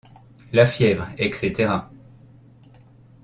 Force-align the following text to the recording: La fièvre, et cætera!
La 0.51 0.65
fièvre, 0.65 1.09
et 1.19 1.29
cætera! 1.31 1.91